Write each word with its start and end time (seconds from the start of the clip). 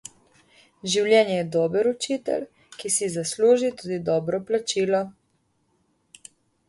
Življenje 0.93 1.35
je 1.39 1.43
dober 1.55 1.89
učitelj, 1.91 2.47
ki 2.79 2.93
si 2.95 3.11
zasluži 3.17 3.71
tudi 3.83 4.01
dobro 4.09 4.41
plačilo. 4.49 5.03